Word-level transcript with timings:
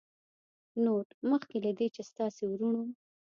نوټ: 0.83 1.07
مخکې 1.31 1.57
له 1.65 1.71
دې 1.77 1.87
چې 1.95 2.01
ستاسې 2.09 2.43
وروڼو 2.47 2.83